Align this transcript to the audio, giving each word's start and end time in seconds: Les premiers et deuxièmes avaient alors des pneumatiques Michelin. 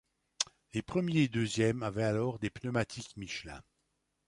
Les 0.73 0.81
premiers 0.81 1.25
et 1.25 1.27
deuxièmes 1.27 1.83
avaient 1.83 2.01
alors 2.03 2.39
des 2.39 2.49
pneumatiques 2.49 3.15
Michelin. 3.17 3.61